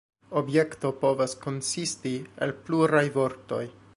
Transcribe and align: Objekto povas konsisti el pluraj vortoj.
Objekto 0.39 0.89
povas 1.03 1.35
konsisti 1.43 2.15
el 2.47 2.57
pluraj 2.65 3.05
vortoj. 3.19 3.65